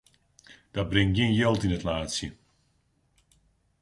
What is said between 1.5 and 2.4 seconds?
yn it laadsje.